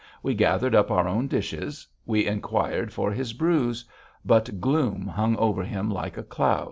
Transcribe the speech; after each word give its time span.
We 0.23 0.33
gathered 0.33 0.73
up 0.73 0.89
our 0.89 1.07
own 1.07 1.27
dishes. 1.27 1.87
We 2.07 2.25
inquired 2.25 2.91
for 2.91 3.11
his 3.11 3.33
bruise. 3.33 3.85
But 4.25 4.59
gloom 4.59 5.05
hung 5.09 5.35
over 5.37 5.61
him 5.61 5.91
like 5.91 6.17
a 6.17 6.23
cloud. 6.23 6.59